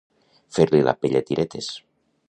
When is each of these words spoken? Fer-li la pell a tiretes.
Fer-li 0.57 0.81
la 0.87 0.95
pell 1.03 1.21
a 1.21 1.23
tiretes. 1.29 1.73